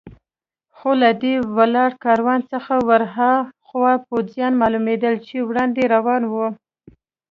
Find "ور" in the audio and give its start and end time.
2.89-3.03